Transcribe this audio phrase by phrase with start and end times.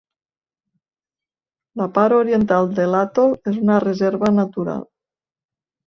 [1.83, 4.87] La part oriental de l'atol és una reserva natural.